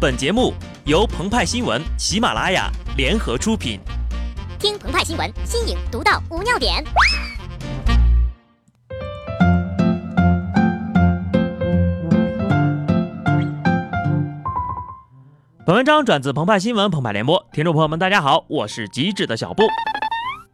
[0.00, 0.54] 本节目
[0.86, 3.78] 由澎湃新闻、喜马拉雅联合出品。
[4.58, 6.82] 听澎湃新闻，新颖独到，无尿点。
[15.66, 19.64] 本文章转自澎湃新闻、澎湃联播，听众朋友们，大家好，我是机智的小布。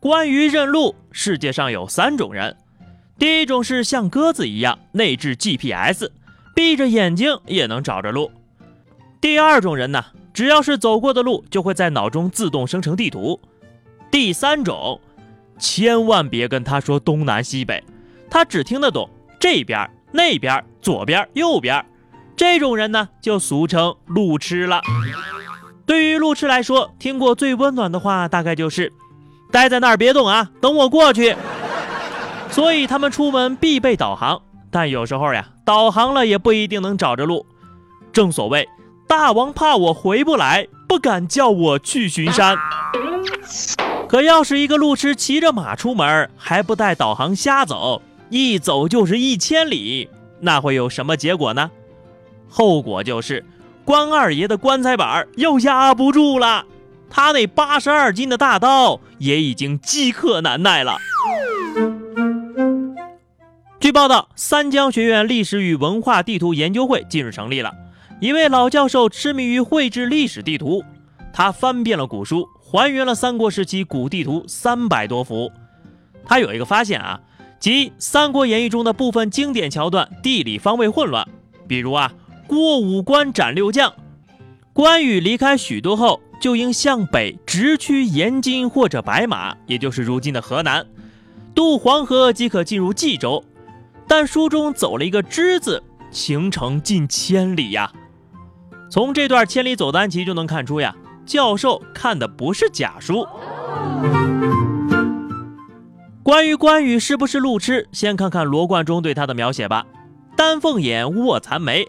[0.01, 2.57] 关于认路，世界上有三种人，
[3.17, 6.11] 第一种是像鸽子一样内置 GPS，
[6.53, 8.33] 闭着眼睛也能找着路。
[9.27, 13.41] 第二种人呢，只要是走过的路，就会在脑中自动生成地图。
[14.09, 15.01] 第三种，
[15.59, 17.83] 千万别跟他说东南西北，
[18.31, 21.85] 他只听得懂这边、那边、左边、右边。
[22.37, 24.81] 这种人呢，就俗称路痴了。
[25.85, 28.93] 对于路痴来说，听过最温暖的话，大概就是
[29.51, 31.35] 待在那儿别动啊，等我过去。
[32.49, 37.45] 所以他们出门必备导航，但有时候呀，导航了也不一定能找着路。
[38.13, 38.69] 正所谓。
[39.07, 42.57] 大王怕我回不来，不敢叫我去巡山。
[44.09, 50.09] 可要是一个路痴骑着马出门，还不带导航瞎走，一走就是一千里，
[50.41, 51.71] 那会有什么结果呢？
[52.49, 53.45] 后果就是
[53.85, 56.65] 关二爷的棺材板又压不住了，
[57.09, 60.97] 他那八十二斤的大刀也已经饥渴难耐了。
[63.79, 67.73] 据报道，三江学院历史与文化地图研究会近日成立了。
[68.19, 70.83] 一位老教授痴迷于绘制历史地图，
[71.35, 75.53] 他翻遍了古书，还原了三国时期古地图三百多幅。
[76.25, 77.21] 他有一个发现啊，
[77.61, 81.29] 即《三国演义》中的部分经典桥段地理方位混乱，
[81.69, 82.11] 比如啊，
[82.47, 83.93] 过五关斩六将，
[84.73, 90.87] 关羽离开许都后，就应向北直趋延津或者白马，也就是如今的河南，
[91.55, 93.45] 渡黄河即可进入冀州。
[94.09, 97.93] 但书中走了一个之字，行程近千里呀。
[98.89, 103.27] 从这段千里走单骑就能看出呀，教授看的不是假书。
[106.23, 109.87] 关于关羽是不是路痴，先看看罗贯中对他的描写吧。
[110.37, 111.89] 丹凤眼，卧蚕眉，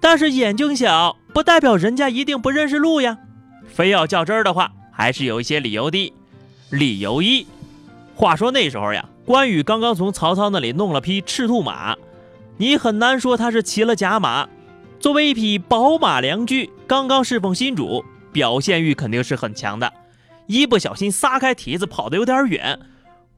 [0.00, 3.18] 但是眼睛小不代表人家一定不认识路呀。
[3.66, 6.12] 非要较真儿的话，还是有一些理由的。
[6.70, 7.46] 理由一，
[8.14, 11.96] 话说那时候呀，关羽刚刚从曹操那里弄了匹赤兔马，
[12.56, 14.48] 你很难说他是骑了假马。
[15.06, 19.92] 作为一匹宝马良驹，刚刚侍奉新主，表现欲肯定是很强的。
[20.48, 22.80] 一不小心撒开蹄子跑得有点远，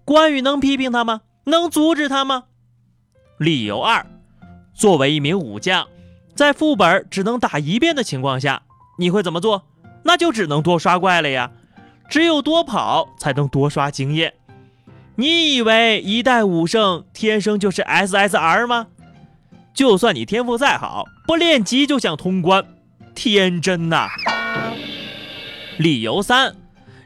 [0.03, 1.21] 关羽能批评他吗？
[1.45, 2.45] 能阻止他吗？
[3.37, 4.07] 理由二，
[4.73, 5.87] 作为一名武将，
[6.35, 8.63] 在副本只能打一遍的情况下，
[8.97, 9.67] 你会怎么做？
[10.05, 11.51] 那就只能多刷怪了呀。
[12.09, 14.33] 只有多跑才能多刷经验。
[15.17, 18.87] 你以为一代武圣天生就是 SSR 吗？
[19.75, 22.65] 就算你天赋再好，不练级就想通关，
[23.15, 24.09] 天真呐！
[25.77, 26.57] 理由三，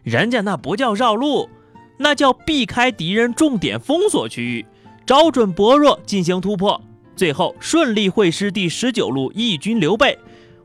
[0.04, 1.50] 人家那不叫绕路，
[1.98, 4.64] 那叫避开敌人重点封锁区域，
[5.04, 6.80] 找准薄弱进行突破，
[7.16, 10.16] 最后顺利会师第十九路义军刘备，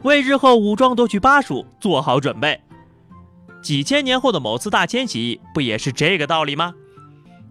[0.03, 2.61] 为日后武装夺取巴蜀做好准备。
[3.63, 6.75] 几千年后的某次大迁徙，不也是这个道理吗？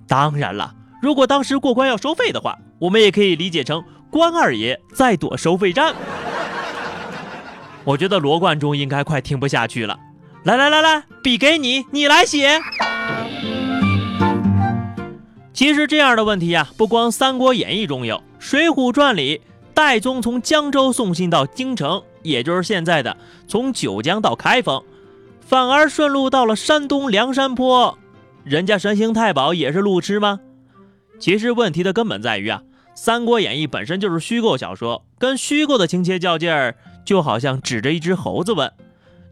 [0.07, 3.83] 当然了，如果当时过关要收费的话，我们也可以理解成。
[4.17, 5.95] 关二爷在躲收费站，
[7.85, 10.01] 我觉得罗贯中应该快听不下去了。
[10.43, 12.59] 来来来来，笔给你，你来写。
[15.53, 19.43] 其实这样的问题呀，不光《三国演义》中有，《水浒传》里
[19.75, 23.15] 戴宗从江州送信到京城，也就是现在的
[23.47, 24.83] 从九江到开封，
[25.43, 27.99] 反而顺路到了山东梁山坡，
[28.45, 30.41] 人家神行太保也是路痴吗？
[31.19, 32.63] 其实问题的根本在于啊。
[32.99, 36.75] 《三国演义》本身就是虚构小说，跟虚构的情节较劲儿，
[37.05, 38.73] 就好像指着一只猴子问：“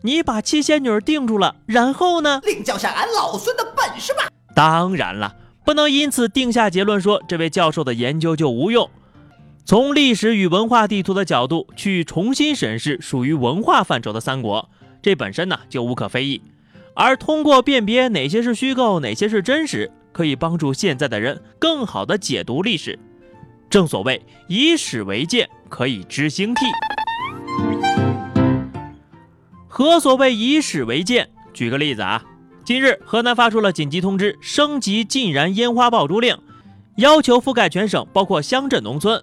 [0.04, 2.42] 你把七仙女定住了，然后呢？
[2.44, 8.88] 另交下俺老孙的本事吧！”当然了，不能因此定下结论说这位教授的研究就无用。
[9.64, 14.68] 从历史与文化地图的角度去重新审视属于文化范畴的三国，
[15.00, 16.42] 这本身呢就无可非议。
[16.94, 22.98] 而通过辨别哪些是虚构，哪些是真实，可以帮助现在的人更好地解读历史。
[23.74, 26.60] 正所谓以史为鉴，可以知兴替。
[29.66, 31.28] 何所谓以史为鉴？
[31.53, 32.22] 举个例子啊，
[32.65, 36.38] 近日河南发出了紧急通知，升级禁燃烟花爆竹令，
[36.98, 39.21] 要求覆盖全省，包括乡镇农村。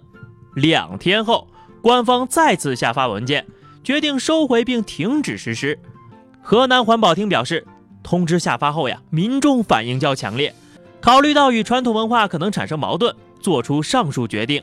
[0.54, 1.48] 两天后，
[1.80, 3.46] 官方再次下发文件，
[3.82, 5.78] 决定收回并停止实施。
[6.42, 7.66] 河南环保厅表示，
[8.02, 10.54] 通知下发后呀，民众反应较强烈，
[11.00, 13.16] 考虑到与传统文化可能产生矛盾。
[13.42, 14.62] 做出上述决定，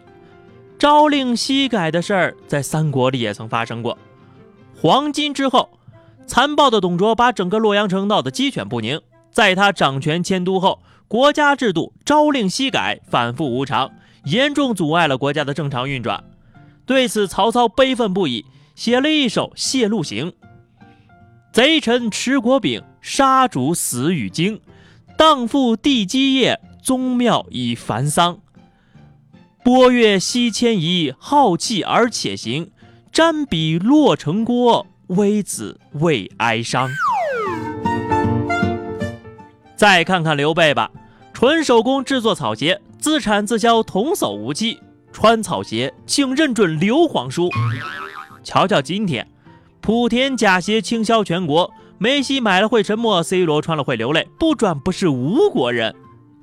[0.79, 3.95] 朝令夕改的事儿在三国里也曾发生过。
[4.75, 5.69] 黄巾之后，
[6.25, 8.99] 残暴的董卓把整个洛阳城闹得鸡犬不宁。
[9.29, 13.91] 在他掌权迁都后，国家制度朝令夕改，反复无常，
[14.23, 16.23] 严重阻碍了国家的正常运转。
[16.85, 20.31] 对此，曹操悲愤不已，写了一首《谢鹿行》
[21.53, 24.59] ：“贼臣持国柄，杀主死与惊。
[25.17, 28.39] 荡妇地基业，宗庙已繁丧。
[29.63, 32.71] 波月西迁移，浩气而且行。
[33.11, 36.89] 瞻彼洛城郭，微子为哀伤。”
[39.75, 40.91] 再看看刘备吧，
[41.33, 44.79] 纯手工制作草鞋，自产自销，童叟无欺。
[45.11, 47.49] 穿草鞋，请认准刘皇叔。
[48.43, 49.27] 瞧瞧今天，
[49.81, 55.95] 莆田假鞋倾销全国，梅西买了会沉默，C 罗穿了会流泪，不转不是吴国人。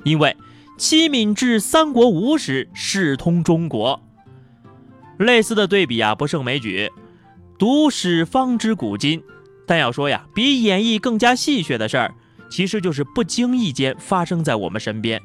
[0.05, 0.37] 因为
[0.77, 4.01] 七敏至三国吴时，视通中国。
[5.19, 6.91] 类似的对比啊，不胜枚举。
[7.59, 9.23] 读史方知古今，
[9.67, 12.15] 但要说呀，比演绎更加戏谑的事儿，
[12.51, 15.23] 其实就是不经意间发生在我们身边。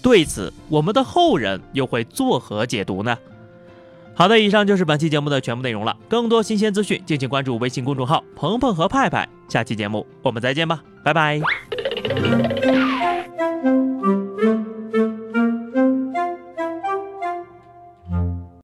[0.00, 3.18] 对此，我们的后人又会作何解读呢？
[4.14, 5.96] 好的，以上就是本期节目的全部内容了。
[6.08, 9.28] 更多新鲜资讯，敬请关注微信公众号“鹏鹏和派派”。
[9.50, 11.40] 下期节目我们再见吧，拜拜。